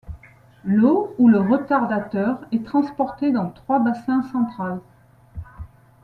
L'eau 0.65 1.13
ou 1.19 1.27
le 1.29 1.39
retardateur 1.39 2.39
est 2.51 2.65
transporté 2.65 3.31
dans 3.31 3.51
trois 3.51 3.77
bassins 3.77 4.23
central. 4.31 4.81